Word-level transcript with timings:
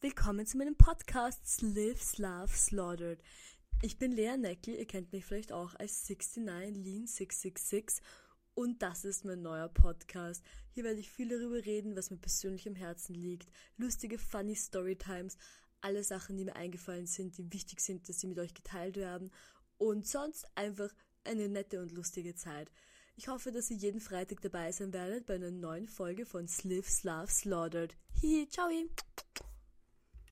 Willkommen 0.00 0.46
zu 0.46 0.58
meinem 0.58 0.76
Podcast 0.76 1.60
Lives, 1.60 2.18
Love, 2.18 2.54
Slaughtered. 2.54 3.20
Ich 3.82 3.98
bin 3.98 4.12
Lea 4.12 4.36
Neckel, 4.36 4.76
ihr 4.76 4.86
kennt 4.86 5.12
mich 5.12 5.24
vielleicht 5.24 5.50
auch 5.50 5.74
als 5.74 6.08
69 6.08 6.84
Lean 6.84 7.08
666 7.08 8.00
und 8.54 8.80
das 8.80 9.04
ist 9.04 9.24
mein 9.24 9.42
neuer 9.42 9.68
Podcast. 9.68 10.44
Hier 10.70 10.84
werde 10.84 11.00
ich 11.00 11.10
viel 11.10 11.28
darüber 11.28 11.66
reden, 11.66 11.96
was 11.96 12.12
mir 12.12 12.16
persönlich 12.16 12.68
am 12.68 12.76
Herzen 12.76 13.16
liegt, 13.16 13.50
lustige, 13.76 14.18
funny 14.18 14.54
Storytimes, 14.54 15.36
alle 15.80 16.04
Sachen, 16.04 16.36
die 16.36 16.44
mir 16.44 16.54
eingefallen 16.54 17.08
sind, 17.08 17.36
die 17.36 17.52
wichtig 17.52 17.80
sind, 17.80 18.08
dass 18.08 18.20
sie 18.20 18.28
mit 18.28 18.38
euch 18.38 18.54
geteilt 18.54 18.96
werden 18.96 19.32
und 19.78 20.06
sonst 20.06 20.46
einfach 20.54 20.94
eine 21.24 21.48
nette 21.48 21.82
und 21.82 21.90
lustige 21.90 22.36
Zeit. 22.36 22.70
Ich 23.16 23.26
hoffe, 23.26 23.50
dass 23.50 23.68
ihr 23.68 23.78
jeden 23.78 24.00
Freitag 24.00 24.42
dabei 24.42 24.70
sein 24.70 24.92
werdet 24.92 25.26
bei 25.26 25.34
einer 25.34 25.50
neuen 25.50 25.88
Folge 25.88 26.24
von 26.24 26.46
Sliv 26.46 26.88
Slav 26.88 27.32
Slaughtered. 27.32 27.96
Hihi, 28.20 28.48
ciao! 28.48 28.68